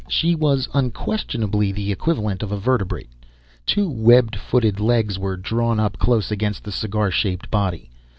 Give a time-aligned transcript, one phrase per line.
[0.09, 3.11] She was unquestionably the equivalent of a vertebrate.
[3.67, 7.91] Two web footed legs were drawn up close against the cigar shaped body.